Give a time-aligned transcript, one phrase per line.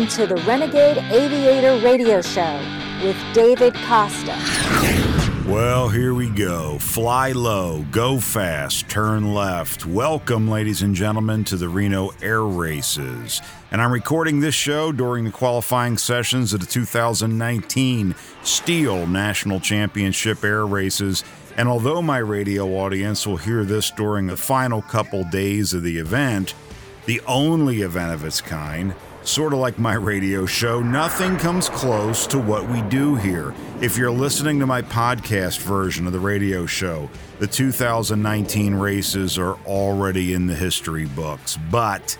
[0.00, 2.58] Welcome to the Renegade Aviator Radio Show
[3.04, 4.34] with David Costa.
[5.46, 6.78] Well, here we go.
[6.78, 9.84] Fly low, go fast, turn left.
[9.84, 13.42] Welcome, ladies and gentlemen, to the Reno Air Races.
[13.70, 20.42] And I'm recording this show during the qualifying sessions of the 2019 STIHL National Championship
[20.42, 21.24] Air Races.
[21.58, 25.98] And although my radio audience will hear this during the final couple days of the
[25.98, 26.54] event,
[27.04, 32.26] the only event of its kind, Sort of like my radio show, nothing comes close
[32.28, 33.54] to what we do here.
[33.82, 39.56] If you're listening to my podcast version of the radio show, the 2019 races are
[39.66, 41.58] already in the history books.
[41.70, 42.16] But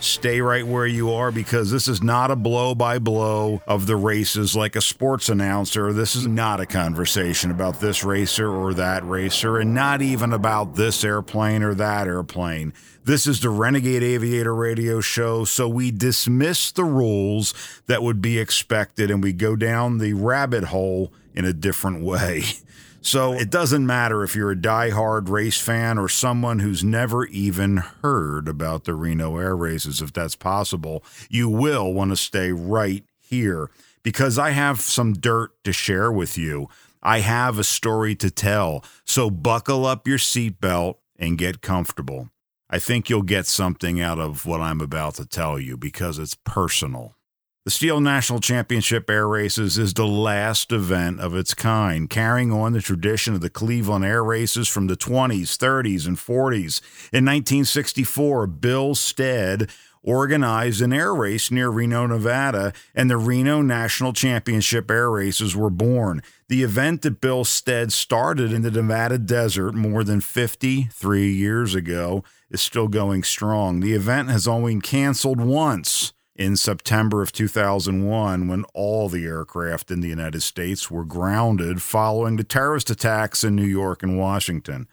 [0.00, 3.96] stay right where you are because this is not a blow by blow of the
[3.96, 5.92] races like a sports announcer.
[5.92, 10.74] This is not a conversation about this racer or that racer, and not even about
[10.74, 12.72] this airplane or that airplane.
[13.04, 17.54] This is the Renegade Aviator Radio Show, so we dismiss the rules
[17.86, 22.42] that would be expected and we go down the rabbit hole in a different way.
[23.02, 27.78] So it doesn't matter if you're a die-hard race fan or someone who's never even
[27.78, 33.04] heard about the Reno Air Races, if that's possible, you will want to stay right
[33.18, 33.70] here
[34.02, 36.68] because I have some dirt to share with you.
[37.02, 38.84] I have a story to tell.
[39.04, 42.28] So buckle up your seatbelt and get comfortable.
[42.68, 46.36] I think you'll get something out of what I'm about to tell you because it's
[46.44, 47.16] personal.
[47.70, 52.72] The STIHL National Championship Air Races is the last event of its kind, carrying on
[52.72, 56.80] the tradition of the Cleveland Air Races from the 20s, 30s, and 40s.
[57.12, 59.70] In 1964, Bill Stead
[60.02, 65.70] organized an air race near Reno, Nevada, and the Reno National Championship Air Races were
[65.70, 66.24] born.
[66.48, 72.24] The event that Bill Stead started in the Nevada desert more than 53 years ago
[72.50, 73.78] is still going strong.
[73.78, 79.90] The event has only been canceled once in September of 2001 when all the aircraft
[79.90, 84.88] in the United States were grounded following the terrorist attacks in New York and Washington.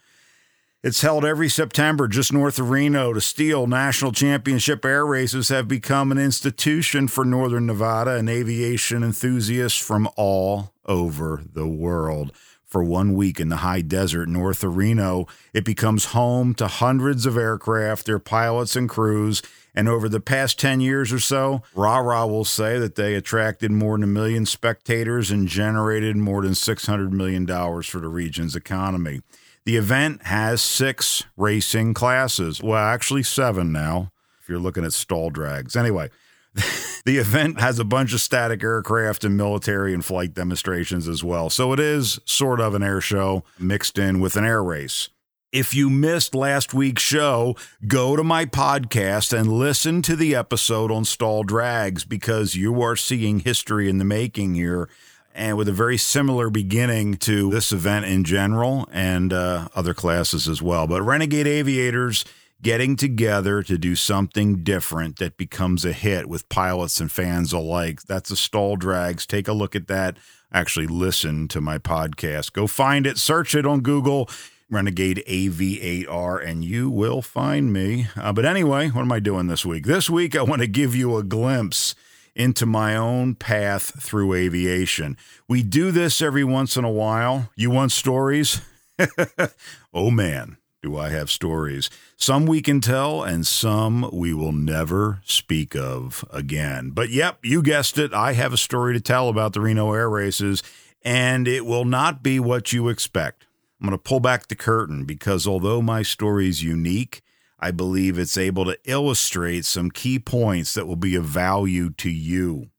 [0.83, 3.13] It's held every September just north of Reno.
[3.13, 9.01] The STIHL National Championship Air Races have become an institution for Northern Nevada and aviation
[9.01, 12.33] enthusiasts from all over the world
[12.65, 15.25] for one week in the high desert north of Reno.
[15.53, 19.41] It becomes home to hundreds of aircraft, their pilots and crews.
[19.77, 23.95] And over the past 10 years or so, RARA will say that they attracted more
[23.95, 27.45] than a million spectators and generated more than $600 million
[27.83, 29.21] for the region's economy.
[29.65, 32.59] The event has six racing classes.
[32.59, 34.11] Well, actually, seven now,
[34.41, 35.75] if you're looking at STOL drags.
[35.75, 36.09] Anyway,
[37.05, 41.51] the event has a bunch of static aircraft and military and flight demonstrations as well.
[41.51, 45.09] So it is sort of an air show mixed in with an air race.
[45.53, 47.55] If you missed last week's show,
[47.87, 52.97] go to my podcast and listen to the episode on STOL drags because you are
[52.97, 54.89] seeing history in the making here
[55.33, 60.49] and with a very similar beginning to this event in general and uh, other classes
[60.49, 60.85] as well.
[60.85, 62.25] But Renegade Aviators
[62.61, 68.01] getting together to do something different that becomes a hit with pilots and fans alike.
[68.01, 69.25] That's a STOL drags.
[69.25, 70.17] Take a look at that.
[70.51, 72.51] Actually, listen to my podcast.
[72.51, 74.29] Go find it, search it on Google.
[74.69, 78.07] Renegade AV8R, and you will find me.
[78.15, 79.85] Uh, but anyway, what am I doing this week?
[79.85, 81.95] This week, I want to give you a glimpse
[82.35, 85.17] into my own path through aviation.
[85.47, 87.49] We do this every once in a while.
[87.55, 88.61] You want stories?
[89.93, 91.89] oh man, do I have stories.
[92.15, 96.91] Some we can tell, and some we will never speak of again.
[96.91, 98.13] But yep, you guessed it.
[98.13, 100.61] I have a story to tell about the Reno Air Races,
[101.03, 103.46] and it will not be what you expect.
[103.79, 107.21] I'm going to pull back the curtain because although my story is unique,
[107.59, 112.09] I believe it's able to illustrate some key points that will be of value to
[112.09, 112.69] you.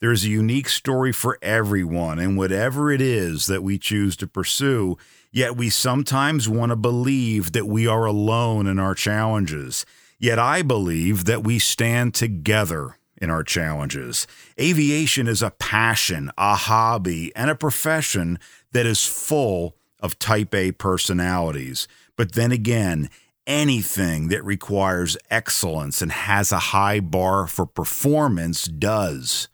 [0.00, 4.96] There's a unique story for everyone, and whatever it is that we choose to pursue,
[5.30, 9.84] Yet we sometimes want to believe that we are alone in our challenges.
[10.18, 14.26] Yet I believe that we stand together in our challenges.
[14.58, 18.38] Aviation is a passion, a hobby, and a profession
[18.72, 21.88] that is full of type A personalities.
[22.16, 23.10] But then again,
[23.46, 29.48] anything that requires excellence and has a high bar for performance does.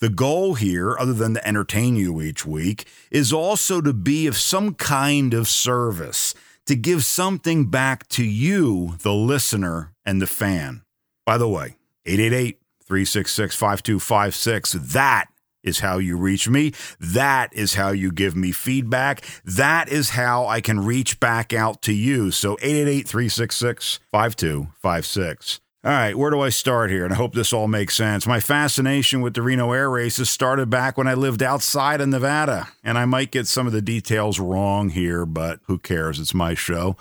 [0.00, 4.36] The goal here, other than to entertain you each week, is also to be of
[4.36, 6.34] some kind of service,
[6.66, 10.82] to give something back to you, the listener and the fan.
[11.26, 11.76] By the way,
[12.06, 14.72] 888 366 5256.
[14.92, 15.26] That
[15.62, 16.72] is how you reach me.
[17.00, 19.24] That is how you give me feedback.
[19.44, 22.30] That is how I can reach back out to you.
[22.30, 25.60] So 888 366 5256.
[25.84, 27.04] All right, where do I start here?
[27.04, 28.26] And I hope this all makes sense.
[28.26, 32.68] My fascination with the Reno Air Races started back when I lived outside of Nevada.
[32.82, 36.18] And I might get some of the details wrong here, but who cares?
[36.18, 36.96] It's my show.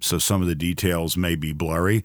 [0.00, 2.04] So some of the details may be blurry.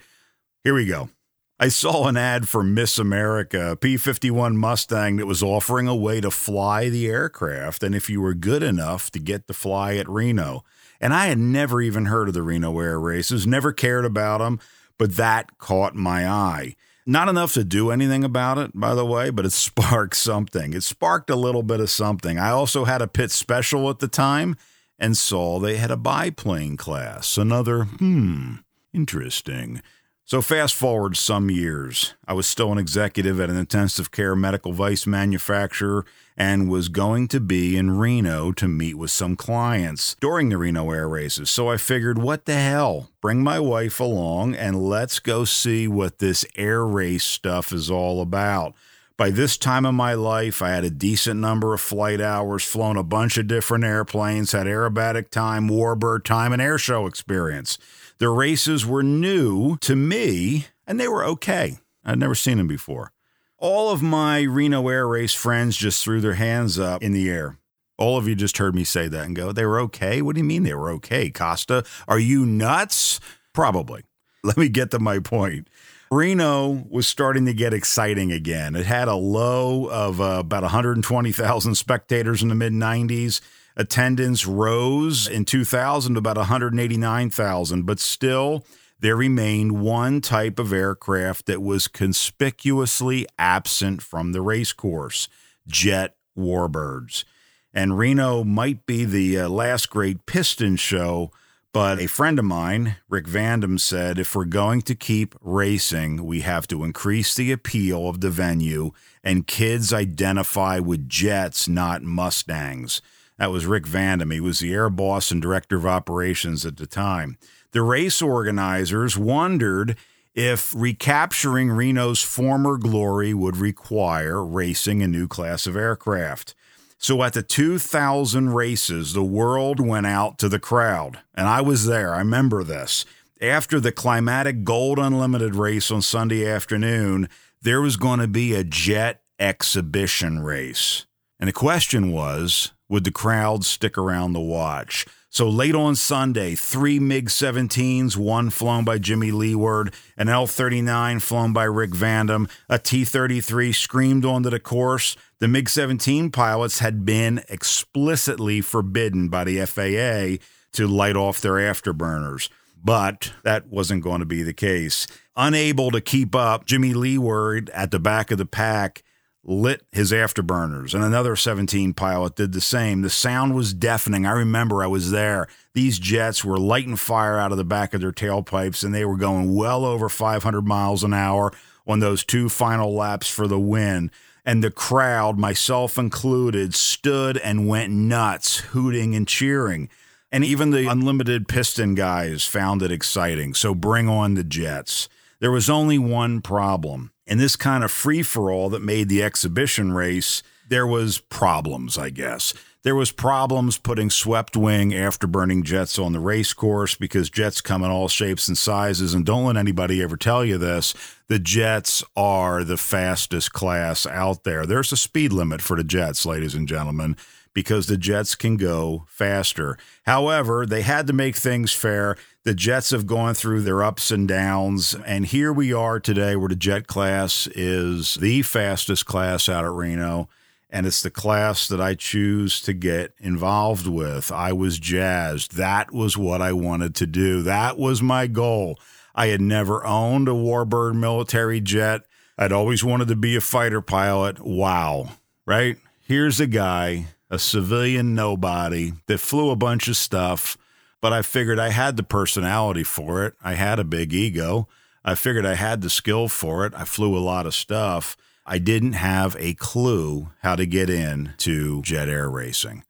[0.64, 1.10] Here we go.
[1.60, 5.96] I saw an ad for Miss America, a P 51 Mustang that was offering a
[5.96, 7.84] way to fly the aircraft.
[7.84, 10.64] And if you were good enough to get to fly at Reno.
[11.00, 14.60] And I had never even heard of the Reno Air Races, never cared about them
[14.98, 16.76] but that caught my eye.
[17.06, 20.74] Not enough to do anything about it, by the way, but it sparked something.
[20.74, 22.40] It sparked a little bit of something.
[22.40, 24.56] I also had a Pitts Special at the time
[24.98, 27.38] and saw they had a biplane class.
[27.38, 28.56] Another, hmm,
[28.94, 29.82] interesting.
[30.26, 32.14] So, fast forward some years.
[32.26, 36.06] I was still an executive at an intensive care medical device manufacturer
[36.38, 40.90] and was going to be in Reno to meet with some clients during the Reno
[40.92, 41.50] Air Races.
[41.50, 43.10] So, I figured, what the hell?
[43.20, 48.22] Bring my wife along and let's go see what this air race stuff is all
[48.22, 48.76] about.
[49.18, 52.98] By this time of my life, I had a decent number of flight hours, flown
[52.98, 57.78] a bunch of different airplanes, had aerobatic time, warbird time, and airshow experience.
[58.24, 61.80] The races were new to me and they were okay.
[62.06, 63.12] I'd never seen them before.
[63.58, 67.58] All of my Reno Air Race friends just threw their hands up in the air.
[67.98, 70.22] All of you just heard me say that and go, they were okay?
[70.22, 71.84] What do you mean they were okay, Costa?
[72.08, 73.20] Are you nuts?
[73.52, 74.04] Probably.
[74.46, 75.68] Let me get to my point.
[76.10, 78.78] Reno was starting to get exciting again.
[78.78, 83.42] It had a low of uh, about 120,000 spectators in the mid 90s.
[83.76, 88.66] Attendance rose in 2000 to about 189,000, but still,
[89.00, 95.28] there remained one type of aircraft that was conspicuously absent from the race course
[95.68, 97.26] jet warbirds.
[97.74, 101.32] And Reno might be the uh, last great piston show,
[101.74, 106.42] but a friend of mine, Rick Vandam, said if we're going to keep racing, we
[106.42, 108.92] have to increase the appeal of the venue,
[109.24, 113.02] and kids identify with jets, not Mustangs.
[113.44, 114.32] That was Rick Vandam.
[114.32, 117.38] He was the air boss and director of operations at the time.
[117.74, 119.98] The race organizers wondered
[120.34, 126.56] if recapturing Reno's former glory would require racing a new class of aircraft.
[126.98, 131.86] So at the 2000 races, the world went out to the crowd, and I was
[131.86, 132.16] there.
[132.16, 133.04] I remember this.
[133.42, 137.28] After the climatic Gold Unlimited race on Sunday afternoon,
[137.62, 141.08] there was going to be a jet exhibition race.
[141.42, 145.08] And the question was would the crowd stick around to watch?
[145.32, 151.20] So late on Sunday, three MiG 17s, one flown by Jimmy Leeward, an L 39
[151.20, 155.18] flown by Rick Vandam, a T 33 screamed onto the course.
[155.40, 161.54] The MiG 17 pilots had been explicitly forbidden by the FAA to light off their
[161.54, 162.50] afterburners.
[162.84, 165.08] But that wasn't going to be the case.
[165.36, 169.02] Unable to keep up, Jimmy Leeward at the back of the pack
[169.46, 173.02] lit his afterburners, and another 17 pilot did the same.
[173.02, 174.26] The sound was deafening.
[174.26, 175.48] I remember I was there.
[175.74, 179.18] These jets were lighting fire out of the back of their tailpipes, and they were
[179.18, 181.52] going well over 500 miles an hour
[181.86, 184.12] on those two final laps for the win.
[184.46, 189.90] And the crowd, myself included, stood and went nuts, hooting and cheering.
[190.32, 193.54] And even the unlimited piston guys found it exciting.
[193.54, 195.08] So bring on the jets.
[195.40, 199.24] There was only one problem in this kind of free for all that made the
[199.24, 202.54] exhibition race, there was problems, I guess.
[202.84, 207.82] There was problems putting swept wing afterburning jets on the race course because jets come
[207.82, 210.94] in all shapes and sizes and don't let anybody ever tell you this.
[211.28, 214.66] The jets are the fastest class out there.
[214.66, 217.16] There's a speed limit for the jets, ladies and gentlemen
[217.54, 219.78] because the Jets can go faster.
[220.06, 222.18] However, they had to make things fair.
[222.46, 226.50] The Jets have gone through their ups and downs, and here we are today where
[226.50, 230.28] the Jet class is the fastest class out at Reno.
[230.70, 234.30] And it's the class that I choose to get involved with.
[234.30, 235.56] I was jazzed.
[235.56, 237.44] That was what I wanted to do.
[237.44, 238.78] That was my goal.
[239.16, 242.02] I had never owned a Warbird military jet.
[242.38, 244.42] I'd always wanted to be a fighter pilot.
[244.42, 245.12] Wow.
[245.46, 245.78] Right?
[246.02, 250.58] Here's a guy a civilian nobody that flew a bunch of stuff,
[251.04, 253.34] but I figured I had the personality for it.
[253.44, 254.70] I had a big ego.
[255.04, 256.72] I figured I had the skill for it.
[256.74, 258.16] I flew a lot of stuff.
[258.46, 262.86] I didn't have a clue how to get into jet air racing.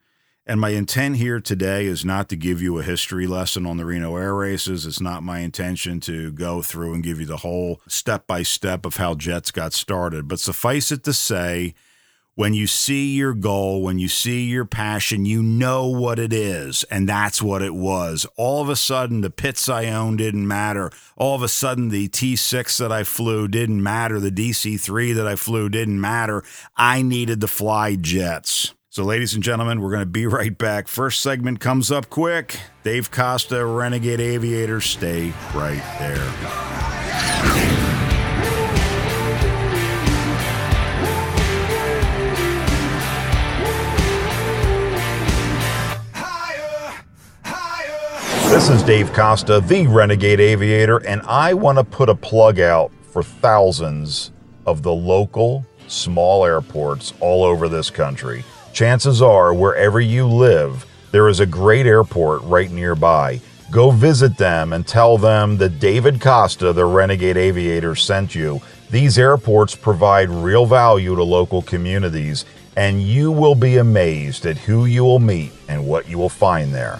[0.45, 3.85] And my intent here today is not to give you a history lesson on the
[3.85, 4.85] Reno Air Races.
[4.85, 8.85] It's not my intention to go through and give you the whole step by step
[8.85, 10.27] of how Jets got started.
[10.27, 11.73] But suffice it to say,
[12.35, 16.83] when you see your goal, when you see your passion, you know what it is.
[16.85, 18.25] And that's what it was.
[18.37, 20.91] All of a sudden, the Pitts I owned didn't matter.
[21.15, 24.19] All of a sudden, the T6 that I flew didn't matter.
[24.19, 26.43] The DC 3 that I flew didn't matter.
[26.75, 28.73] I needed to fly jets.
[28.89, 30.87] So, ladies and gentlemen, we're going to be right back.
[30.87, 32.59] First segment comes up quick.
[32.83, 37.02] Dave Costa, Renegade Aviator, stay right there.
[48.53, 52.91] This is Dave Costa, the Renegade Aviator, and I want to put a plug out
[53.01, 54.29] for thousands
[54.67, 61.29] of the local small airports all over this country chances are wherever you live, there
[61.29, 63.41] is a great airport right nearby.
[63.71, 68.61] Go visit them and tell them that David Costa, the Renegade Aviator, sent you.
[68.91, 72.45] These airports provide real value to local communities,
[72.75, 76.71] and you will be amazed at who you will meet and what you will find
[76.71, 76.99] there.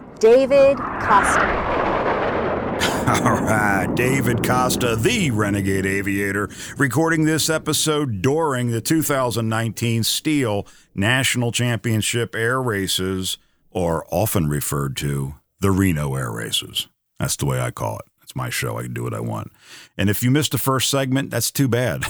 [0.21, 1.41] David Costa.
[3.25, 6.47] All right, David Costa, the Renegade Aviator,
[6.77, 13.39] recording this episode during the 2019 STIHL National Championship Air Races,
[13.71, 16.87] or often referred to the Reno Air Races.
[17.17, 18.10] That's the way I call it.
[18.31, 18.77] It's my show.
[18.77, 19.51] I can do what I want.
[19.97, 22.05] And if you missed the first segment, that's too bad.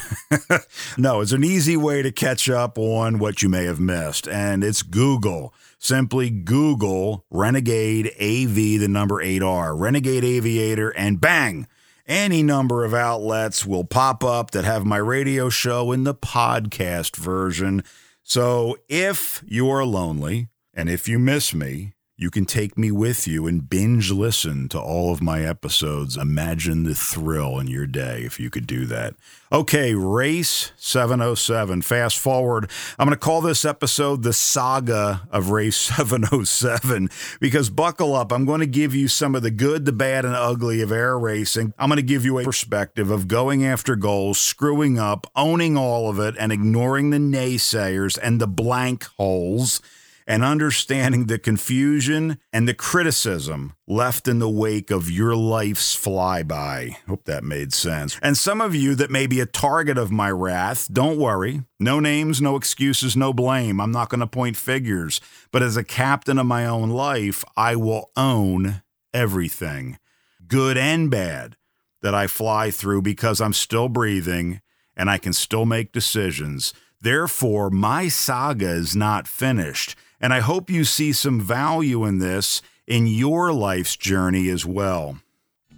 [0.99, 4.27] no, it's an easy way to catch up on what you may have missed.
[4.27, 5.51] And it's Google.
[5.79, 11.65] Simply Google Renegade AV, the number 8R, Renegade Aviator, and bang!
[12.05, 17.15] Any number of outlets will pop up that have my radio show in the podcast
[17.15, 17.83] version.
[18.21, 23.47] So if you're lonely and if you miss me, you can take me with you
[23.47, 26.15] and binge listen to all of my episodes.
[26.15, 29.15] Imagine the thrill in your day if you could do that.
[29.51, 31.81] Okay, Race 707.
[31.81, 32.69] Fast forward.
[32.99, 37.09] I'm going to call this episode the saga of Race 707
[37.39, 38.31] because buckle up.
[38.31, 41.17] I'm going to give you some of the good, the bad, and ugly of air
[41.17, 41.73] racing.
[41.79, 46.07] I'm going to give you a perspective of going after goals, screwing up, owning all
[46.07, 49.81] of it, and ignoring the naysayers and the blank holes
[50.27, 56.95] and understanding the confusion and the criticism left in the wake of your life's flyby.
[57.07, 58.17] Hope that made sense.
[58.21, 61.63] And some of you that may be a target of my wrath, don't worry.
[61.79, 63.81] No names, no excuses, no blame.
[63.81, 65.19] I'm not going to point figures.
[65.51, 68.81] But as a captain of my own life, I will own
[69.13, 69.99] everything,
[70.47, 71.57] good and bad,
[72.01, 74.61] that I fly through because I'm still breathing
[74.95, 76.73] and I can still make decisions.
[77.01, 79.95] Therefore, my saga is not finished.
[80.21, 85.17] And I hope you see some value in this in your life's journey as well.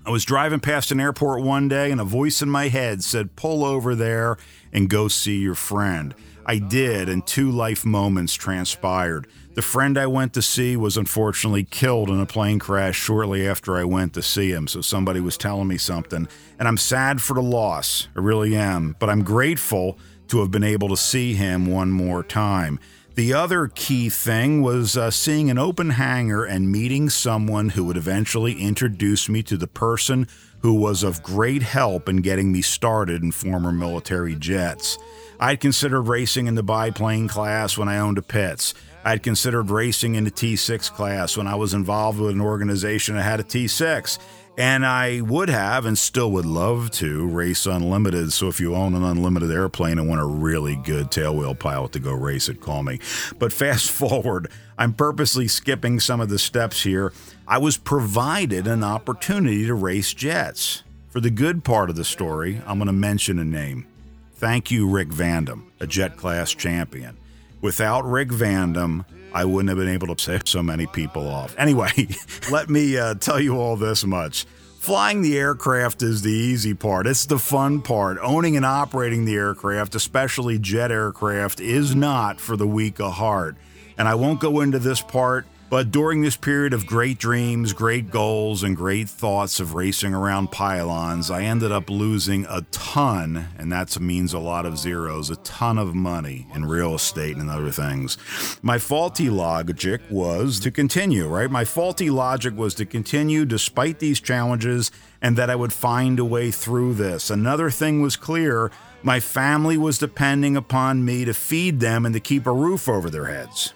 [0.05, 3.37] I was driving past an airport one day and a voice in my head said,
[3.37, 4.37] Pull over there
[4.73, 6.13] and go see your friend.
[6.45, 9.27] I did, and two life moments transpired.
[9.53, 13.77] The friend I went to see was unfortunately killed in a plane crash shortly after
[13.77, 16.27] I went to see him, so somebody was telling me something.
[16.59, 19.97] And I'm sad for the loss, I really am, but I'm grateful
[20.29, 22.79] to have been able to see him one more time.
[23.15, 27.97] The other key thing was uh, seeing an open hangar and meeting someone who would
[27.97, 30.27] eventually introduce me to the person
[30.61, 34.97] who was of great help in getting me started in former military jets.
[35.39, 38.73] I'd considered racing in the biplane class when I owned a Pitts.
[39.05, 43.23] I'd considered racing in the T6 class when I was involved with an organization that
[43.23, 44.17] had a T6.
[44.57, 48.31] And I would have and still would love to race unlimited.
[48.33, 51.99] So if you own an unlimited airplane and want a really good tailwheel pilot to
[51.99, 52.99] go race it, call me.
[53.39, 57.13] But fast forward, I'm purposely skipping some of the steps here.
[57.47, 60.83] I was provided an opportunity to race jets.
[61.09, 63.87] For the good part of the story, I'm going to mention a name.
[64.35, 67.17] Thank you, Rick Vandam, a jet class champion.
[67.61, 71.55] Without Rick Vandam, I wouldn't have been able to save so many people off.
[71.57, 72.07] Anyway,
[72.51, 74.45] let me uh, tell you all this much.
[74.79, 77.07] Flying the aircraft is the easy part.
[77.07, 78.17] It's the fun part.
[78.21, 83.55] Owning and operating the aircraft, especially jet aircraft, is not for the weak of heart.
[83.97, 88.11] And I won't go into this part but during this period of great dreams, great
[88.11, 93.71] goals, and great thoughts of racing around pylons, I ended up losing a ton, and
[93.71, 97.71] that means a lot of zeros, a ton of money in real estate and other
[97.71, 98.19] things.
[98.61, 101.49] My faulty logic was to continue, right?
[101.49, 104.91] My faulty logic was to continue despite these challenges
[105.23, 107.31] and that I would find a way through this.
[107.31, 108.69] Another thing was clear
[109.01, 113.09] my family was depending upon me to feed them and to keep a roof over
[113.09, 113.73] their heads.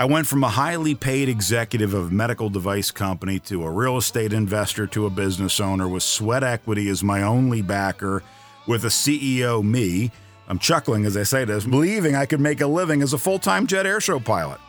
[0.00, 3.96] I went from a highly paid executive of a medical device company to a real
[3.96, 8.22] estate investor to a business owner with sweat equity as my only backer,
[8.68, 10.12] with a CEO, me.
[10.46, 13.40] I'm chuckling as I say this, believing I could make a living as a full
[13.40, 14.60] time jet airshow pilot.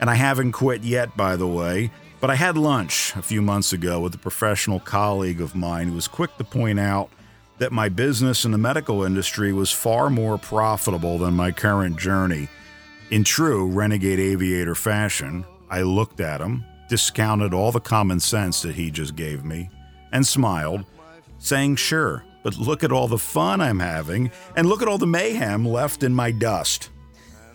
[0.00, 1.90] And I haven't quit yet, by the way.
[2.18, 5.94] But I had lunch a few months ago with a professional colleague of mine who
[5.94, 7.10] was quick to point out
[7.58, 12.48] that my business in the medical industry was far more profitable than my current journey
[13.10, 18.76] in true renegade aviator fashion, I looked at him, discounted all the common sense that
[18.76, 19.70] he just gave me,
[20.12, 20.84] and smiled,
[21.38, 25.06] saying, Sure, but look at all the fun I'm having, and look at all the
[25.06, 26.90] mayhem left in my dust.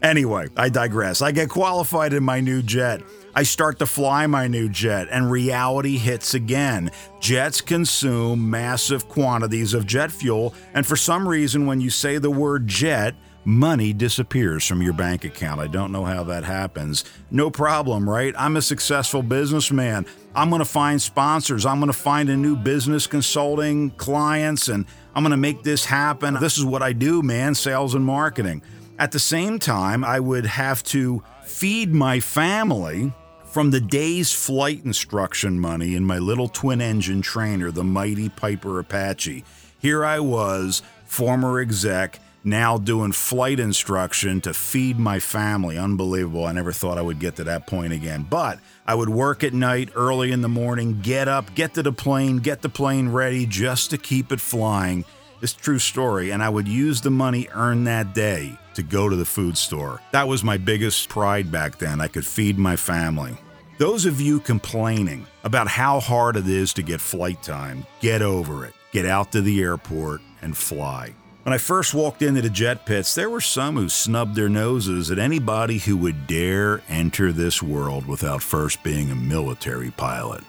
[0.02, 1.22] Anyway, I digress.
[1.22, 3.02] I get qualified in my new jet.
[3.34, 6.92] I start to fly my new jet, and reality hits again.
[7.20, 12.30] Jets consume massive quantities of jet fuel, and for some reason, when you say the
[12.30, 15.62] word jet, money disappears from your bank account.
[15.62, 17.06] I don't know how that happens.
[17.30, 18.34] No problem, right?
[18.38, 20.06] I'm a successful businessman.
[20.34, 21.66] I'm going to find sponsors.
[21.66, 25.86] I'm going to find a new business consulting clients and I'm going to make this
[25.86, 26.34] happen.
[26.42, 28.64] This is what I do, man, sales and marketing.
[28.98, 33.14] At the same time, I would have to feed my family
[33.46, 38.80] from the day's flight instruction money in my little twin engine trainer, the mighty Piper
[38.80, 39.46] Apache.
[39.80, 45.78] Here I was, former exec, now doing flight instruction to feed my family.
[45.78, 46.46] Unbelievable.
[46.46, 48.26] I never thought I would get to that point again.
[48.30, 51.92] But I would work at night, early in the morning, get up, get to the
[51.92, 55.06] plane, get the plane ready just to keep it flying.
[55.42, 56.32] This true story.
[56.32, 60.02] And I would use the money earned that day to go to the food store.
[60.12, 62.00] That was my biggest pride back then.
[62.00, 63.38] I could feed my family.
[63.78, 68.66] Those of you complaining about how hard it is to get flight time, get over
[68.66, 68.74] it.
[68.92, 71.14] Get out to the airport and fly.
[71.46, 75.12] When I first walked into the jet pits, there were some who snubbed their noses
[75.12, 80.44] at anybody who would dare enter this world without first being a military pilot.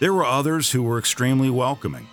[0.00, 2.08] There were others who were extremely welcoming.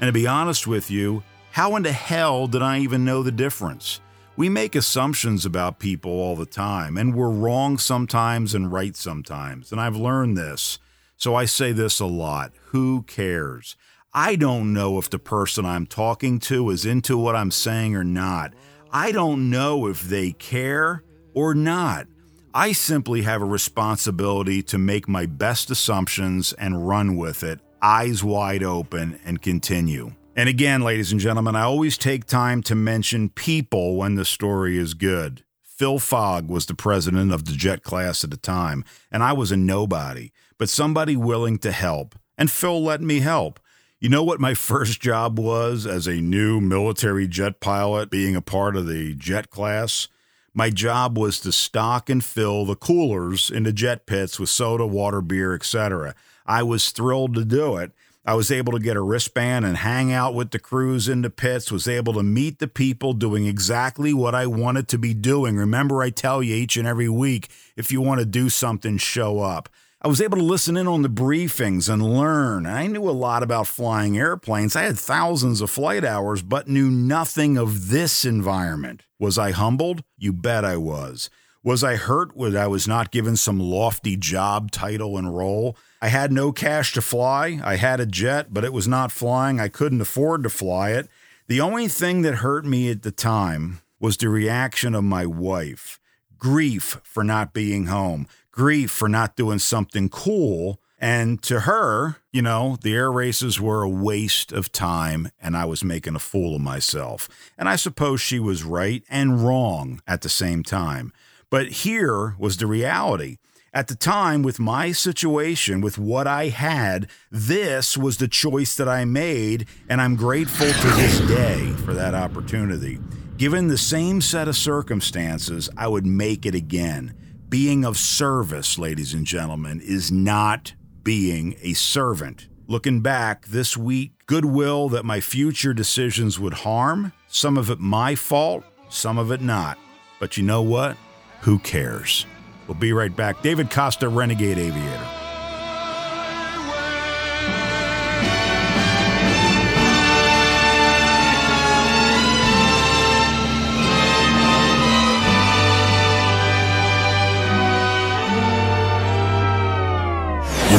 [0.00, 3.30] And to be honest with you, how in the hell did I even know the
[3.30, 4.00] difference?
[4.34, 9.72] We make assumptions about people all the time, and we're wrong sometimes and right sometimes.
[9.72, 10.78] And I've learned this.
[11.18, 13.76] So I say this a lot who cares?
[14.14, 18.04] I don't know if the person I'm talking to is into what I'm saying or
[18.04, 18.52] not.
[18.92, 22.08] I don't know if they care or not.
[22.52, 28.22] I simply have a responsibility to make my best assumptions and run with it, eyes
[28.22, 30.10] wide open, and continue.
[30.36, 34.76] And again, ladies and gentlemen, I always take time to mention people when the story
[34.76, 35.42] is good.
[35.62, 39.50] Phil Fogg was the president of the jet class at the time, and I was
[39.50, 42.14] a nobody, but somebody willing to help.
[42.36, 43.58] And Phil let me help.
[44.02, 48.42] You know what my first job was as a new military jet pilot, being a
[48.42, 50.08] part of the jet class?
[50.52, 54.84] My job was to stock and fill the coolers in the jet pits with soda,
[54.84, 56.16] water, beer, etc.
[56.44, 57.92] I was thrilled to do it.
[58.26, 61.30] I was able to get a wristband and hang out with the crews in the
[61.30, 65.56] pits, was able to meet the people doing exactly what I wanted to be doing.
[65.56, 69.38] Remember, I tell you each and every week if you want to do something, show
[69.38, 69.68] up.
[70.04, 72.66] I was able to listen in on the briefings and learn.
[72.66, 74.74] I knew a lot about flying airplanes.
[74.74, 79.04] I had thousands of flight hours, but knew nothing of this environment.
[79.20, 80.02] Was I humbled?
[80.18, 81.30] You bet I was.
[81.62, 85.76] Was I hurt when I was not given some lofty job title and role?
[86.00, 87.60] I had no cash to fly.
[87.62, 89.60] I had a jet, but it was not flying.
[89.60, 91.08] I couldn't afford to fly it.
[91.46, 96.00] The only thing that hurt me at the time was the reaction of my wife
[96.42, 100.78] grief for not being home, grief for not doing something cool.
[100.98, 105.64] And to her, you know, the air races were a waste of time and I
[105.64, 107.28] was making a fool of myself.
[107.58, 111.12] And I suppose she was right and wrong at the same time.
[111.50, 113.38] But here was the reality.
[113.74, 118.88] At the time, with my situation, with what I had, this was the choice that
[118.88, 122.98] I made, and I'm grateful to this day for that opportunity.
[123.38, 127.14] Given the same set of circumstances, I would make it again
[127.52, 132.48] being of service, ladies and gentlemen, is not being a servant.
[132.66, 138.14] Looking back this week, goodwill that my future decisions would harm, some of it my
[138.14, 139.78] fault, some of it not.
[140.18, 140.96] But you know what?
[141.42, 142.24] Who cares?
[142.66, 143.42] We'll be right back.
[143.42, 145.11] David Costa, Renegade Aviator.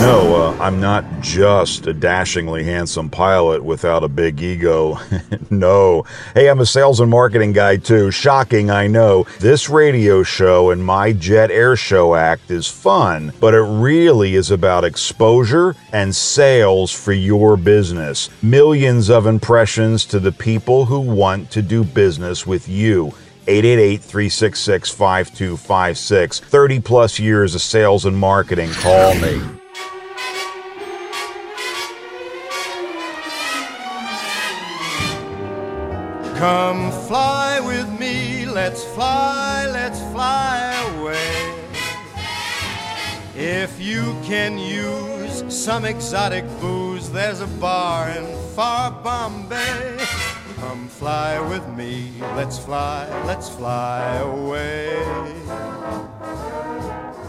[0.03, 4.99] Know, uh, I'm not just a dashingly handsome pilot without a big ego.
[5.49, 6.03] no.
[6.33, 8.11] Hey, I'm a sales and marketing guy too.
[8.11, 9.25] Shocking, I know.
[9.39, 14.51] This radio show and my Jet Air Show act is fun, but it really is
[14.51, 18.29] about exposure and sales for your business.
[18.41, 23.13] Millions of impressions to the people who want to do business with you.
[23.47, 26.39] 888 366 5256.
[26.41, 28.69] 30 plus years of sales and marketing.
[28.71, 29.41] Call me.
[36.43, 41.55] Come fly with me, let's fly, let's fly away.
[43.33, 48.25] If you can use some exotic booze, there's a bar in
[48.57, 49.97] far Bombay.
[50.57, 55.01] Come fly with me, let's fly, let's fly away.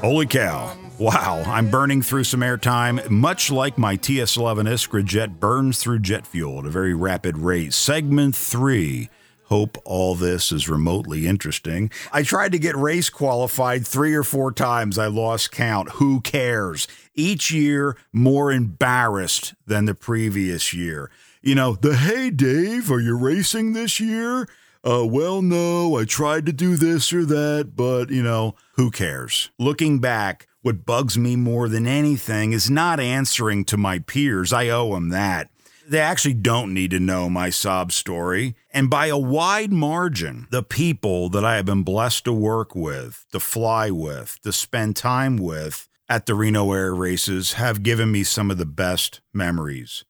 [0.00, 0.76] Holy cow.
[0.98, 5.98] Wow, I'm burning through some airtime, much like my TS 11 Iskra jet burns through
[5.98, 7.74] jet fuel at a very rapid rate.
[7.74, 9.10] Segment three.
[9.46, 11.90] Hope all this is remotely interesting.
[12.12, 14.96] I tried to get race qualified three or four times.
[14.96, 15.90] I lost count.
[15.94, 16.86] Who cares?
[17.14, 21.10] Each year, more embarrassed than the previous year.
[21.42, 24.48] You know, the hey, Dave, are you racing this year?
[24.86, 29.50] Uh, well, no, I tried to do this or that, but, you know, who cares?
[29.58, 34.50] Looking back, what bugs me more than anything is not answering to my peers.
[34.50, 35.50] I owe them that.
[35.86, 38.56] They actually don't need to know my sob story.
[38.70, 43.26] And by a wide margin, the people that I have been blessed to work with,
[43.32, 48.24] to fly with, to spend time with at the Reno Air races have given me
[48.24, 50.06] some of the best memories.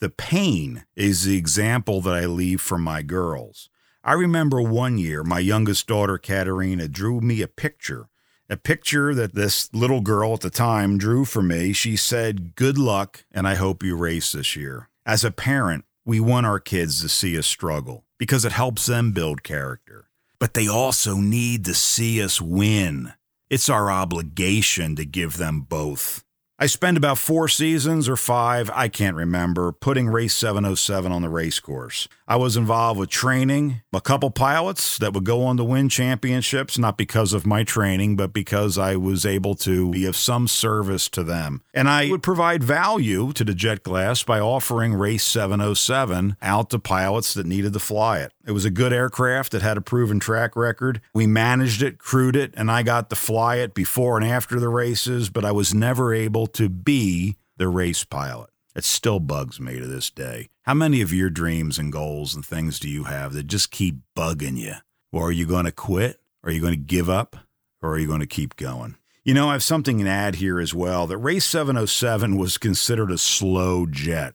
[0.00, 3.70] The pain is the example that I leave for my girls.
[4.04, 8.10] I remember one year my youngest daughter, Katerina, drew me a picture
[8.48, 11.72] a picture that this little girl at the time drew for me.
[11.72, 14.88] She said, Good luck, and I hope you race this year.
[15.06, 19.12] As a parent, we want our kids to see us struggle because it helps them
[19.12, 20.06] build character.
[20.38, 23.14] But they also need to see us win.
[23.48, 26.23] It's our obligation to give them both.
[26.56, 31.28] I spent about four seasons or five, I can't remember, putting Race 707 on the
[31.28, 32.06] race course.
[32.28, 36.78] I was involved with training a couple pilots that would go on to win championships,
[36.78, 41.08] not because of my training, but because I was able to be of some service
[41.10, 41.62] to them.
[41.74, 46.78] And I would provide value to the jet class by offering Race 707 out to
[46.78, 48.32] pilots that needed to fly it.
[48.46, 51.00] It was a good aircraft that had a proven track record.
[51.12, 54.68] We managed it, crewed it, and I got to fly it before and after the
[54.68, 58.50] races, but I was never able to be the race pilot.
[58.74, 60.48] It still bugs me to this day.
[60.62, 63.96] How many of your dreams and goals and things do you have that just keep
[64.16, 64.74] bugging you?
[65.12, 66.20] Or are you going to quit?
[66.42, 67.36] Are you going to give up?
[67.80, 68.96] Or are you going to keep going?
[69.22, 73.10] You know, I have something to add here as well that Race 707 was considered
[73.10, 74.34] a slow jet.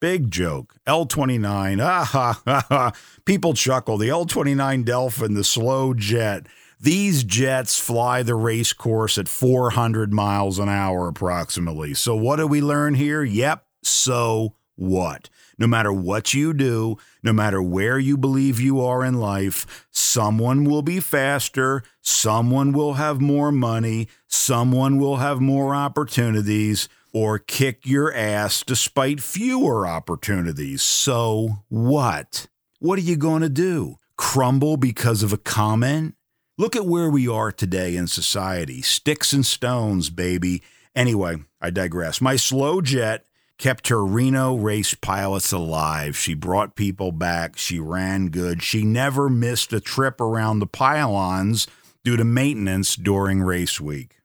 [0.00, 0.76] Big joke.
[0.86, 2.92] L29, ah ha ha ha.
[3.24, 3.98] People chuckle.
[3.98, 6.46] The L29 Delphin, the slow jet.
[6.84, 11.94] These jets fly the race course at 400 miles an hour approximately.
[11.94, 13.24] So, what do we learn here?
[13.24, 13.64] Yep.
[13.82, 15.30] So what?
[15.56, 20.64] No matter what you do, no matter where you believe you are in life, someone
[20.64, 27.86] will be faster, someone will have more money, someone will have more opportunities, or kick
[27.86, 30.82] your ass despite fewer opportunities.
[30.82, 32.46] So what?
[32.78, 33.96] What are you going to do?
[34.18, 36.14] Crumble because of a comment?
[36.56, 38.80] Look at where we are today in society.
[38.80, 40.62] Sticks and stones, baby.
[40.94, 42.20] Anyway, I digress.
[42.20, 43.26] My slow jet
[43.58, 46.16] kept her Reno race pilots alive.
[46.16, 47.58] She brought people back.
[47.58, 48.62] She ran good.
[48.62, 51.66] She never missed a trip around the pylons
[52.04, 54.20] due to maintenance during race week.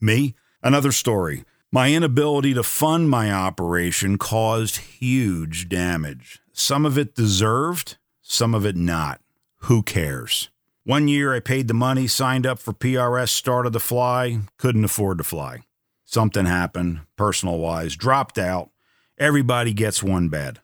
[0.00, 0.36] Me?
[0.62, 1.44] Another story.
[1.72, 6.40] My inability to fund my operation caused huge damage.
[6.52, 9.20] Some of it deserved, some of it not.
[9.62, 10.48] Who cares?
[10.84, 15.18] One year I paid the money, signed up for PRS, started to fly, couldn't afford
[15.18, 15.60] to fly.
[16.04, 18.70] Something happened, personal wise, dropped out.
[19.16, 20.60] Everybody gets one bad.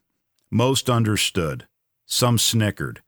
[0.50, 1.68] Most understood.
[2.04, 3.00] Some snickered.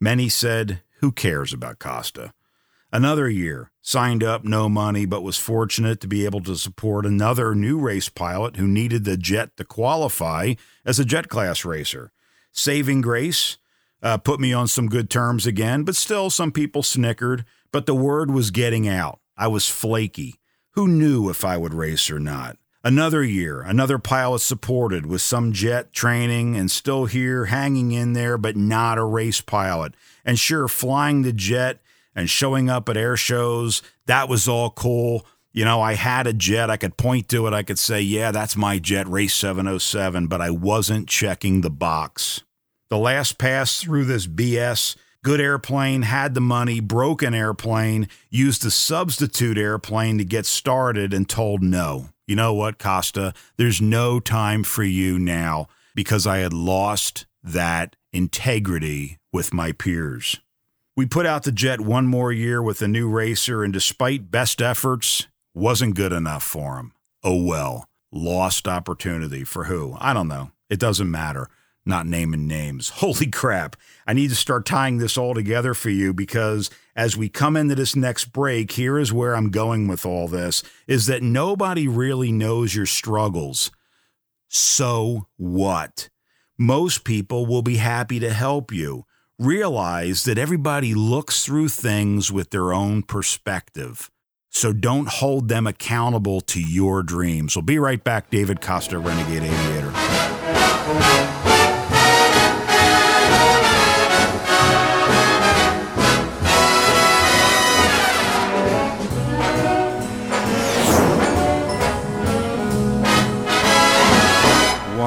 [0.00, 2.32] Many said, Who cares about Costa?
[2.92, 7.54] Another year, signed up, no money, but was fortunate to be able to support another
[7.54, 12.10] new race pilot who needed the jet to qualify as a jet class racer.
[12.50, 13.56] Saving grace
[14.02, 17.44] uh, put me on some good terms again, but still some people snickered.
[17.72, 19.20] But the word was getting out.
[19.36, 20.40] I was flaky.
[20.72, 22.58] Who knew if I would race or not?
[22.84, 28.38] Another year, another pilot supported with some jet training and still here hanging in there,
[28.38, 29.94] but not a race pilot.
[30.24, 31.80] And sure, flying the jet
[32.14, 35.26] and showing up at air shows, that was all cool.
[35.52, 36.70] You know, I had a jet.
[36.70, 37.52] I could point to it.
[37.52, 42.44] I could say, yeah, that's my jet, race 707, but I wasn't checking the box.
[42.88, 48.70] The last pass through this BS good airplane, had the money, broken airplane, used a
[48.70, 54.64] substitute airplane to get started, and told no you know what, Costa, there's no time
[54.64, 60.40] for you now because I had lost that integrity with my peers.
[60.96, 64.60] We put out the jet one more year with a new racer, and despite best
[64.60, 66.92] efforts, wasn't good enough for him.
[67.22, 69.96] Oh well, lost opportunity for who?
[70.00, 70.50] I don't know.
[70.68, 71.48] It doesn't matter
[71.86, 72.88] not naming names.
[72.96, 73.76] Holy crap.
[74.06, 77.74] I need to start tying this all together for you because as we come into
[77.74, 82.32] this next break, here is where I'm going with all this is that nobody really
[82.32, 83.70] knows your struggles.
[84.48, 86.08] So what?
[86.58, 89.04] Most people will be happy to help you.
[89.38, 94.10] Realize that everybody looks through things with their own perspective.
[94.48, 97.54] So don't hold them accountable to your dreams.
[97.54, 98.30] We'll be right back.
[98.30, 99.92] David Costa, Renegade Aviator.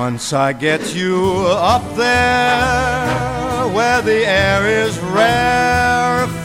[0.09, 6.41] Once I get you up there where the air is rarefied,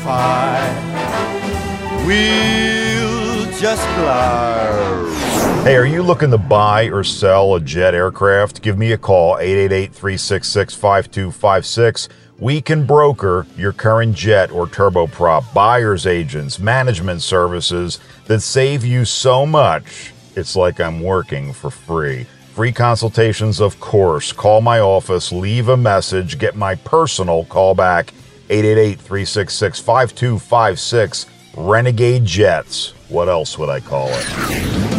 [2.06, 5.64] we'll just glide.
[5.64, 8.60] Hey, are you looking to buy or sell a jet aircraft?
[8.60, 12.10] Give me a call, 888 366 5256.
[12.38, 19.06] We can broker your current jet or turboprop, buyer's agents, management services that save you
[19.06, 22.26] so much, it's like I'm working for free.
[22.54, 24.32] Free consultations, of course.
[24.32, 28.14] Call my office, leave a message, get my personal call back
[28.48, 31.26] 888 366 5256.
[31.56, 32.94] Renegade Jets.
[33.08, 34.93] What else would I call it?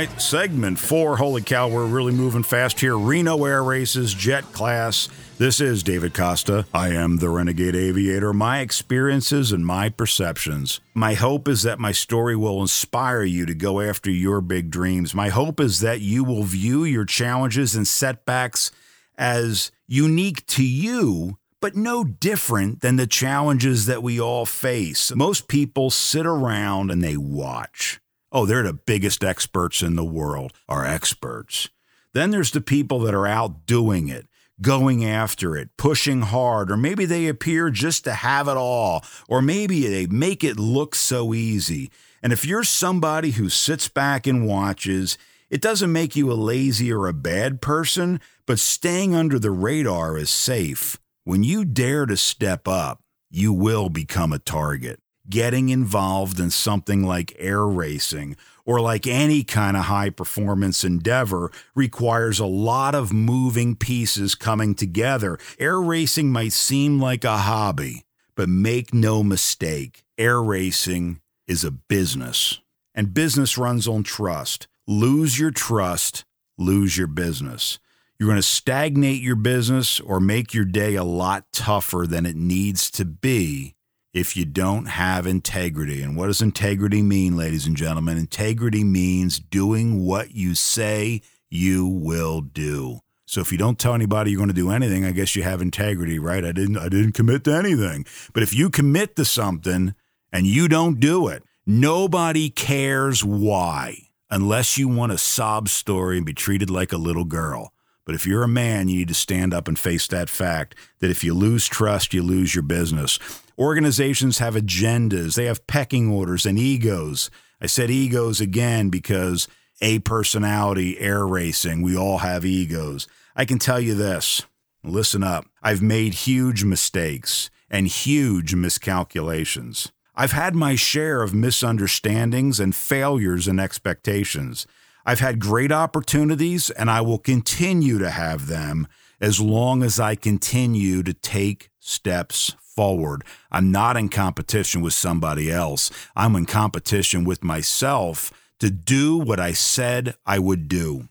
[0.00, 1.18] Right, segment four.
[1.18, 2.96] Holy cow, we're really moving fast here.
[2.96, 5.10] Reno Air Races Jet Class.
[5.36, 6.64] This is David Costa.
[6.72, 8.32] I am the Renegade Aviator.
[8.32, 10.80] My experiences and my perceptions.
[10.94, 15.14] My hope is that my story will inspire you to go after your big dreams.
[15.14, 18.70] My hope is that you will view your challenges and setbacks
[19.18, 25.14] as unique to you but no different than the challenges that we all face.
[25.14, 28.00] Most people sit around and they watch.
[28.32, 31.68] Oh, they're the biggest experts in the world, are experts.
[32.14, 34.28] Then there's the people that are out doing it,
[34.62, 39.42] going after it, pushing hard, or maybe they appear just to have it all, or
[39.42, 41.90] maybe they make it look so easy.
[42.22, 46.92] And if you're somebody who sits back and watches, it doesn't make you a lazy
[46.92, 50.98] or a bad person, but staying under the radar is safe.
[51.24, 57.04] When you dare to step up, you will become a target getting involved in something
[57.04, 63.12] like air racing or like any kind of high performance endeavor requires a lot of
[63.12, 65.38] moving pieces coming together.
[65.58, 71.70] Air racing might seem like a hobby, but make no mistake, air racing is a
[71.70, 72.60] business.
[72.94, 74.68] And business runs on trust.
[74.86, 76.24] Lose your trust,
[76.58, 77.78] lose your business.
[78.18, 82.36] You're going to stagnate your business or make your day a lot tougher than it
[82.36, 83.74] needs to be
[84.12, 86.02] if you don't have integrity.
[86.02, 88.18] And what does integrity mean, ladies and gentlemen?
[88.18, 93.00] Integrity means doing what you say you will do.
[93.26, 95.62] So if you don't tell anybody you're going to do anything, I guess you have
[95.62, 96.44] integrity, right?
[96.44, 98.04] I didn't I didn't commit to anything.
[98.32, 99.94] But if you commit to something
[100.32, 106.26] and you don't do it, nobody cares why unless you want a sob story and
[106.26, 107.72] be treated like a little girl.
[108.04, 111.10] But if you're a man, you need to stand up and face that fact that
[111.10, 113.20] if you lose trust, you lose your business.
[113.60, 117.30] Organizations have agendas, they have pecking orders and egos.
[117.60, 119.48] I said egos again because
[119.82, 123.06] a personality, air racing, we all have egos.
[123.36, 124.46] I can tell you this
[124.82, 125.44] listen up.
[125.62, 129.92] I've made huge mistakes and huge miscalculations.
[130.16, 134.66] I've had my share of misunderstandings and failures and expectations.
[135.04, 138.88] I've had great opportunities and I will continue to have them
[139.20, 143.24] as long as I continue to take steps forward.
[143.50, 145.90] I'm not in competition with somebody else.
[146.16, 151.08] I'm in competition with myself to do what I said I would do.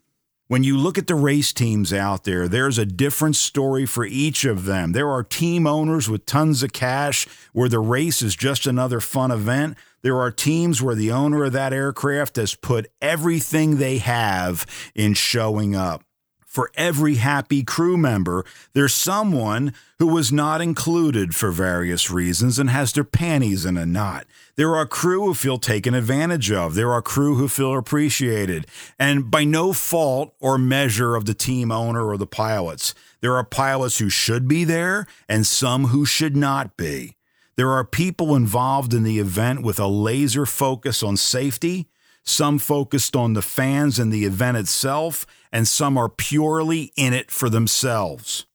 [0.48, 4.46] When you look at the race teams out there, there's a different story for each
[4.46, 4.94] of them.
[4.94, 9.30] There are team owners with tons of cash where the race is just another fun
[9.30, 9.78] event.
[10.02, 15.14] There are teams where the owner of that aircraft has put everything they have in
[15.14, 16.04] showing up
[16.50, 22.72] for every happy crew member, there's someone who was not included for various reasons and
[22.72, 24.26] has their panties in a knot.
[24.56, 26.74] There are crew who feel taken advantage of.
[26.74, 28.66] There are crew who feel appreciated.
[28.98, 33.44] And by no fault or measure of the team owner or the pilots, there are
[33.44, 37.16] pilots who should be there and some who should not be.
[37.58, 41.90] There are people involved in the event with a laser focus on safety
[42.24, 47.32] some focused on the fans and the event itself, and some are purely in it
[47.32, 48.46] for themselves.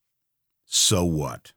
[0.64, 1.52] So what?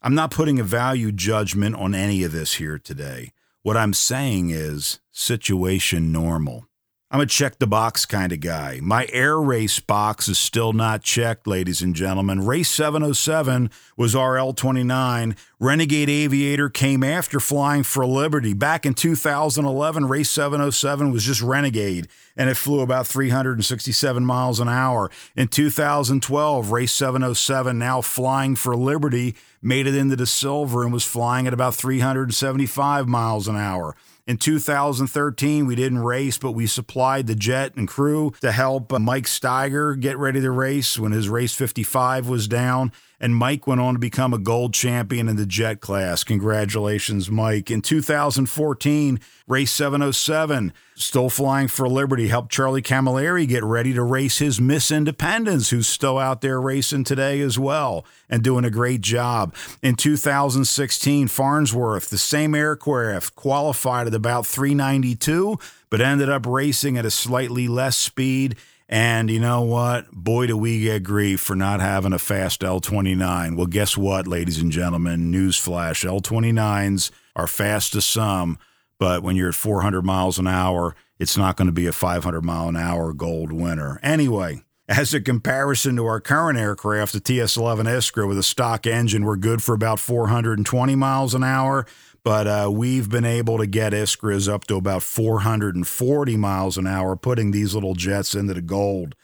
[0.00, 3.32] I'm not putting a value judgment on any of this here today.
[3.62, 6.67] What I'm saying is situation normal.
[7.10, 8.80] I'm a check the box kind of guy.
[8.82, 12.44] My air race box is still not checked, ladies and gentlemen.
[12.44, 15.34] Race 707 was our L29.
[15.58, 18.52] Renegade Aviator came after Flying for Liberty.
[18.52, 24.68] Back in 2011, Race 707 was just Renegade, and it flew about 367 miles an
[24.68, 25.10] hour.
[25.34, 31.04] In 2012, Race 707, now Flying for Liberty, made it into the silver and was
[31.04, 33.96] flying at about 375 miles an hour.
[34.28, 38.98] In 2013, we didn't race, but we supplied the jet and crew to help uh,
[38.98, 42.92] Mike Steiger get ready to race when his race 55 was down.
[43.20, 46.22] And Mike went on to become a gold champion in the jet class.
[46.22, 47.68] Congratulations, Mike.
[47.68, 54.38] In 2014, race 707, still flying for Liberty, helped Charlie Camilleri get ready to race
[54.38, 59.00] his Miss Independence, who's still out there racing today as well and doing a great
[59.00, 59.52] job.
[59.82, 65.58] In 2016, Farnsworth, the same aircraft, qualified at about 392,
[65.90, 68.56] but ended up racing at a slightly less speed
[68.88, 70.10] and you know what?
[70.12, 73.56] Boy, do we get grief for not having a fast L29.
[73.56, 75.30] Well, guess what, ladies and gentlemen?
[75.30, 78.58] Newsflash L29s are fast to some,
[78.98, 82.42] but when you're at 400 miles an hour, it's not going to be a 500
[82.42, 84.00] mile an hour gold winner.
[84.02, 88.86] Anyway, as a comparison to our current aircraft, the TS 11 Iskra with a stock
[88.86, 91.84] engine, we're good for about 420 miles an hour
[92.22, 97.16] but uh, we've been able to get Iskras up to about 440 miles an hour,
[97.16, 99.14] putting these little jets into the gold.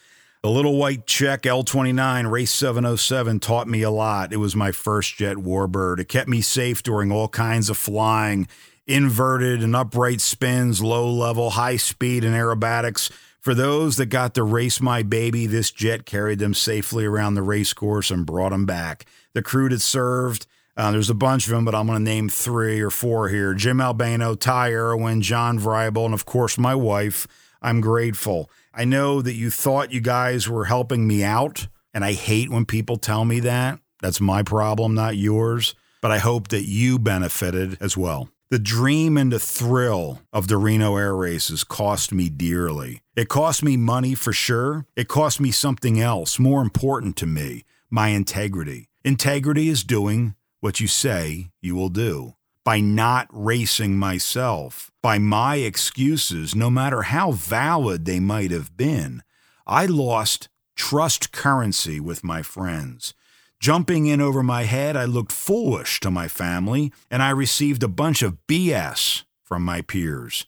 [0.43, 4.31] The little white Czech L29 Race 707 taught me a lot.
[4.31, 6.01] It was my first jet warbird.
[6.01, 8.47] It kept me safe during all kinds of flying,
[8.87, 13.11] inverted and upright spins, low level, high speed, and aerobatics.
[13.41, 17.43] For those that got to race my baby, this jet carried them safely around the
[17.43, 19.07] race course and brought them back.
[19.33, 22.29] The crew that served, uh, there's a bunch of them, but I'm going to name
[22.29, 27.27] three or four here Jim Albano, Ty Irwin, John Vribel, and of course, my wife.
[27.63, 28.51] I'm grateful.
[28.75, 32.67] I know that you thought you guys were helping me out, and I hate when
[32.67, 33.79] people tell me that.
[34.03, 35.75] That's my problem, not yours.
[36.03, 38.29] But I hope that you benefited as well.
[38.51, 43.01] The dream and the thrill of the Reno Air Races cost me dearly.
[43.17, 44.85] It cost me money for sure.
[44.95, 48.89] It cost me something else more important to me my integrity.
[49.05, 52.33] Integrity is doing what you say you will do.
[52.65, 59.23] By not racing myself, by my excuses, no matter how valid they might have been,
[59.67, 63.13] I lost trust currency with my friends.
[63.61, 67.99] Jumping in over my head, I looked foolish to my family, and I received a
[68.03, 70.47] bunch of BS from my peers.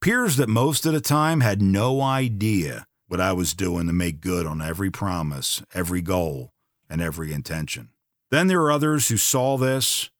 [0.00, 4.22] Peers that most of the time had no idea what I was doing to make
[4.22, 6.52] good on every promise, every goal,
[6.88, 7.90] and every intention.
[8.30, 10.10] Then there are others who saw this,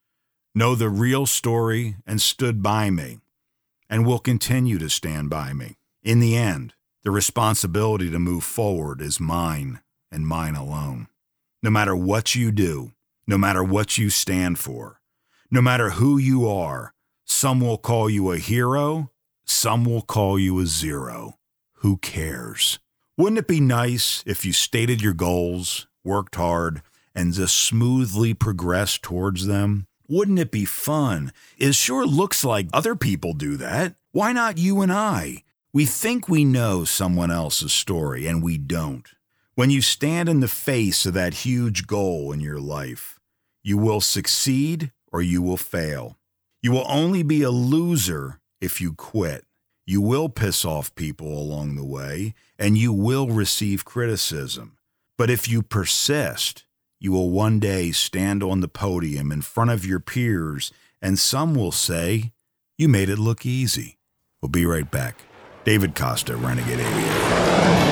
[0.54, 3.18] know the real story, and stood by me,
[3.90, 5.76] and will continue to stand by me.
[6.02, 6.74] In the end,
[7.04, 9.80] the responsibility to move forward is mine
[10.10, 11.08] and mine alone.
[11.62, 12.92] No matter what you do,
[13.26, 15.00] no matter what you stand for,
[15.50, 19.10] no matter who you are, some will call you a hero,
[19.44, 21.34] some will call you a zero.
[21.80, 22.78] Who cares?
[23.16, 26.82] Wouldn't it be nice if you stated your goals, worked hard,
[27.18, 29.88] and just smoothly progress towards them?
[30.08, 31.32] Wouldn't it be fun?
[31.58, 33.96] It sure looks like other people do that.
[34.12, 35.42] Why not you and I?
[35.72, 39.06] We think we know someone else's story, and we don't.
[39.56, 43.18] When you stand in the face of that huge goal in your life,
[43.64, 46.16] you will succeed or you will fail.
[46.62, 49.44] You will only be a loser if you quit.
[49.84, 54.78] You will piss off people along the way, and you will receive criticism.
[55.16, 56.64] But if you persist,
[57.00, 61.54] you will one day stand on the podium in front of your peers, and some
[61.54, 62.32] will say,
[62.76, 63.98] You made it look easy.
[64.42, 65.22] We'll be right back.
[65.64, 67.88] David Costa, Renegade Aviator.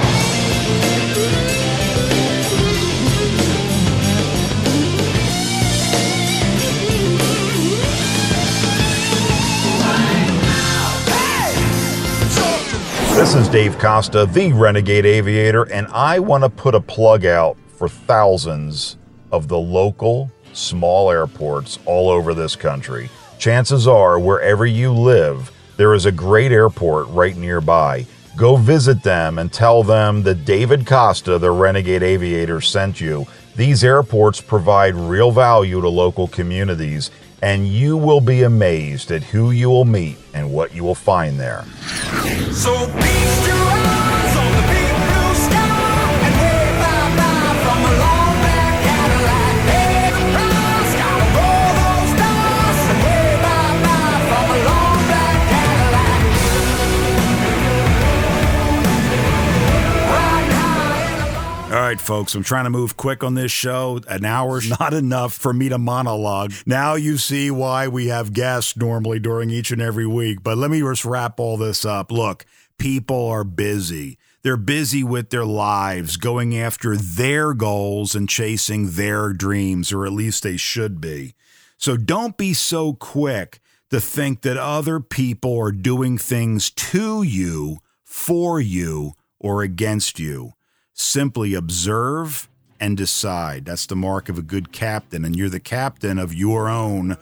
[13.14, 17.56] This is Dave Costa, the Renegade Aviator, and I want to put a plug out
[17.76, 18.96] for thousands
[19.30, 23.10] of the local small airports all over this country.
[23.38, 28.06] Chances are, wherever you live, there is a great airport right nearby.
[28.36, 33.26] Go visit them and tell them that David Costa, the Renegade Aviator, sent you.
[33.56, 37.10] These airports provide real value to local communities,
[37.42, 41.38] and you will be amazed at who you will meet and what you will find
[41.38, 41.64] there.
[42.52, 42.72] So
[62.06, 64.00] folks, I'm trying to move quick on this show.
[64.08, 66.52] An hour's not enough for me to monologue.
[66.64, 70.42] Now you see why we have guests normally during each and every week.
[70.42, 72.12] But let me just wrap all this up.
[72.12, 72.46] Look,
[72.78, 74.18] people are busy.
[74.42, 80.12] They're busy with their lives, going after their goals and chasing their dreams, or at
[80.12, 81.34] least they should be.
[81.76, 83.58] So don't be so quick
[83.90, 90.52] to think that other people are doing things to you, for you, or against you.
[90.98, 92.48] Simply observe
[92.80, 93.66] and decide.
[93.66, 97.18] That's the mark of a good captain, and you're the captain of your own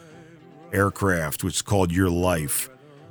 [0.73, 2.71] aircraft, which is called your life.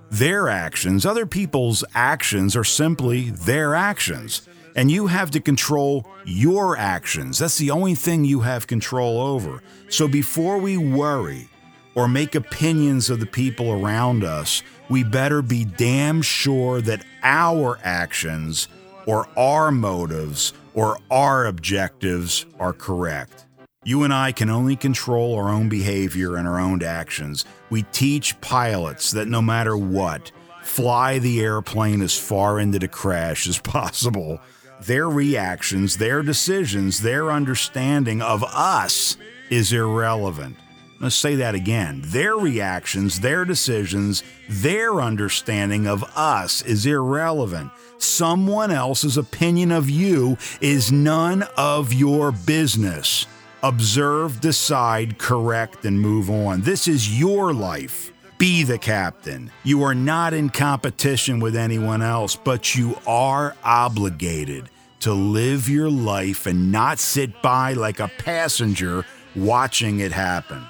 [0.09, 4.47] Their actions, other people's actions, are simply their actions.
[4.73, 7.39] And you have to control your actions.
[7.39, 9.61] That's the only thing you have control over.
[9.89, 11.49] So before we worry
[11.93, 17.79] or make opinions of the people around us, we better be damn sure that our
[17.83, 18.69] actions
[19.05, 23.45] or our motives or our objectives are correct.
[23.85, 27.43] You and I can only control our own behavior and our own actions.
[27.69, 30.31] We teach pilots that no matter what,
[30.61, 34.39] fly the airplane as far into the crash as possible.
[34.81, 39.17] Their reactions, their decisions, their understanding of us
[39.49, 40.57] is irrelevant.
[40.99, 42.01] Let's say that again.
[42.05, 47.71] Their reactions, their decisions, their understanding of us is irrelevant.
[47.97, 53.27] Someone else's opinion of you is none of your business.
[53.63, 56.61] Observe, decide, correct, and move on.
[56.61, 58.11] This is your life.
[58.37, 59.51] Be the captain.
[59.63, 64.69] You are not in competition with anyone else, but you are obligated
[65.01, 70.61] to live your life and not sit by like a passenger watching it happen.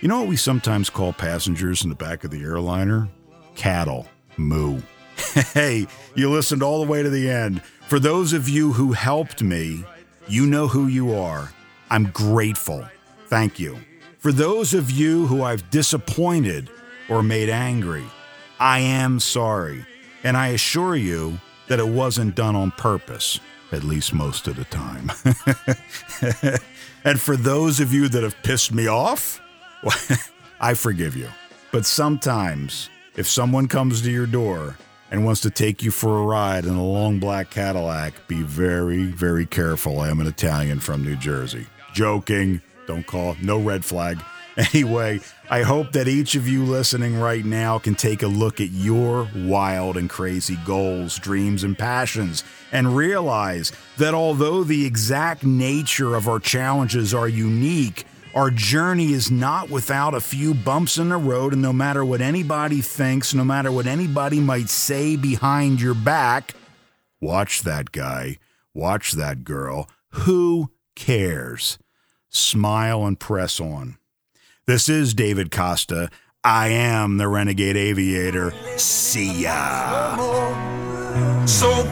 [0.00, 3.06] You know what we sometimes call passengers in the back of the airliner?
[3.54, 4.08] Cattle.
[4.38, 4.80] Moo.
[5.52, 7.62] hey, you listened all the way to the end.
[7.86, 9.84] For those of you who helped me,
[10.26, 11.52] you know who you are.
[11.90, 12.88] I'm grateful.
[13.26, 13.78] Thank you.
[14.18, 16.70] For those of you who I've disappointed
[17.10, 18.04] or made angry,
[18.58, 19.84] I am sorry.
[20.24, 21.38] And I assure you
[21.68, 23.38] that it wasn't done on purpose,
[23.70, 25.10] at least most of the time.
[27.04, 29.42] and for those of you that have pissed me off,
[30.60, 31.28] I forgive you.
[31.72, 34.76] But sometimes, if someone comes to your door
[35.10, 39.04] and wants to take you for a ride in a long black Cadillac, be very,
[39.04, 40.00] very careful.
[40.00, 41.66] I am an Italian from New Jersey.
[41.92, 42.60] Joking.
[42.86, 43.36] Don't call.
[43.42, 44.20] No red flag.
[44.74, 48.70] Anyway, I hope that each of you listening right now can take a look at
[48.72, 56.14] your wild and crazy goals, dreams, and passions and realize that although the exact nature
[56.14, 58.04] of our challenges are unique,
[58.34, 62.20] our journey is not without a few bumps in the road, and no matter what
[62.20, 66.54] anybody thinks, no matter what anybody might say behind your back,
[67.20, 68.38] watch that guy,
[68.72, 69.88] watch that girl.
[70.10, 71.78] Who cares?
[72.28, 73.98] Smile and press on.
[74.66, 76.10] This is David Costa.
[76.44, 78.52] I am the Renegade Aviator.
[78.78, 80.16] See ya.
[81.46, 81.82] So